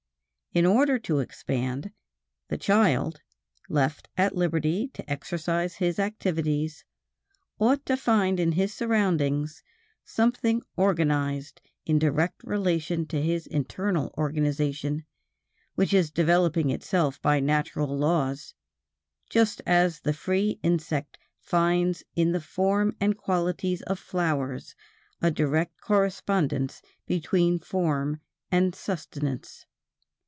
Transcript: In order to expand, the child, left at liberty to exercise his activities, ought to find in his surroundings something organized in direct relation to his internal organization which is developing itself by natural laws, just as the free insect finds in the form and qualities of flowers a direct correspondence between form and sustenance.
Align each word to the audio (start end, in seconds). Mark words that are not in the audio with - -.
In 0.53 0.65
order 0.65 0.99
to 0.99 1.19
expand, 1.19 1.93
the 2.49 2.57
child, 2.57 3.21
left 3.69 4.09
at 4.17 4.35
liberty 4.35 4.89
to 4.89 5.09
exercise 5.09 5.75
his 5.75 5.97
activities, 5.97 6.83
ought 7.57 7.85
to 7.85 7.95
find 7.95 8.37
in 8.37 8.51
his 8.51 8.73
surroundings 8.73 9.63
something 10.03 10.61
organized 10.75 11.61
in 11.85 11.99
direct 11.99 12.43
relation 12.43 13.05
to 13.05 13.21
his 13.21 13.47
internal 13.47 14.13
organization 14.17 15.05
which 15.75 15.93
is 15.93 16.11
developing 16.11 16.69
itself 16.69 17.21
by 17.21 17.39
natural 17.39 17.97
laws, 17.97 18.53
just 19.29 19.61
as 19.65 20.01
the 20.01 20.11
free 20.11 20.59
insect 20.61 21.17
finds 21.39 22.03
in 22.13 22.33
the 22.33 22.41
form 22.41 22.93
and 22.99 23.15
qualities 23.15 23.81
of 23.83 23.97
flowers 23.97 24.75
a 25.21 25.31
direct 25.31 25.79
correspondence 25.79 26.81
between 27.07 27.57
form 27.57 28.19
and 28.51 28.75
sustenance. 28.75 29.65